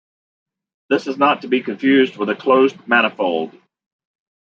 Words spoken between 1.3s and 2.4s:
to be confused with a